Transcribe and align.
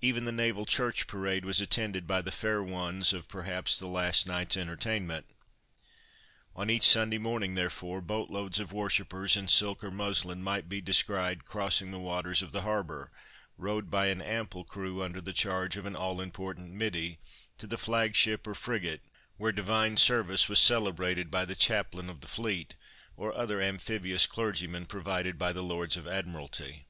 Even 0.00 0.26
the 0.26 0.30
naval 0.30 0.64
Church 0.64 1.08
parade 1.08 1.44
was 1.44 1.60
attended 1.60 2.06
by 2.06 2.22
the 2.22 2.30
fair 2.30 2.62
ones 2.62 3.12
of 3.12 3.26
perhaps 3.26 3.76
the 3.80 3.88
last 3.88 4.24
night's 4.24 4.56
entertainment. 4.56 5.26
On 6.54 6.70
each 6.70 6.84
Sunday 6.84 7.18
morning, 7.18 7.56
therefore, 7.56 8.00
boat 8.00 8.30
loads 8.30 8.60
of 8.60 8.72
worshippers, 8.72 9.36
in 9.36 9.48
silk 9.48 9.82
or 9.82 9.90
muslin, 9.90 10.40
might 10.40 10.68
be 10.68 10.80
descried 10.80 11.44
crossing 11.46 11.90
the 11.90 11.98
waters 11.98 12.42
of 12.42 12.52
the 12.52 12.62
harbour, 12.62 13.10
rowed 13.58 13.90
by 13.90 14.06
an 14.06 14.22
ample 14.22 14.62
crew, 14.62 15.02
under 15.02 15.20
the 15.20 15.32
charge 15.32 15.76
of 15.76 15.84
an 15.84 15.96
all 15.96 16.20
important 16.20 16.70
middy, 16.70 17.18
to 17.58 17.66
the 17.66 17.76
flag 17.76 18.14
ship 18.14 18.46
or 18.46 18.54
frigate, 18.54 19.02
where 19.36 19.50
divine 19.50 19.96
service 19.96 20.48
was 20.48 20.60
celebrated 20.60 21.28
by 21.28 21.44
the 21.44 21.56
Chaplain 21.56 22.08
of 22.08 22.20
the 22.20 22.28
Fleet, 22.28 22.76
or 23.16 23.34
other 23.36 23.60
amphibious 23.60 24.26
clergyman, 24.26 24.86
provided 24.86 25.36
by 25.36 25.52
the 25.52 25.62
Lords 25.64 25.96
of 25.96 26.04
the 26.04 26.12
Admiralty. 26.12 26.86